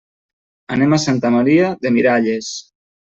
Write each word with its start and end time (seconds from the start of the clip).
Anem 0.75 0.95
a 0.97 0.99
Santa 1.03 1.31
Maria 1.37 1.67
de 1.85 1.93
Miralles. 1.99 2.53